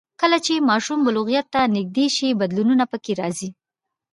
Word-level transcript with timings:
کله 0.21 0.37
چې 0.45 0.65
ماشوم 0.69 0.99
بلوغیت 1.05 1.47
ته 1.53 1.61
نږدې 1.77 2.07
شي، 2.15 2.27
بدلونونه 2.39 2.83
پکې 2.91 3.13
راځي. 3.21 3.49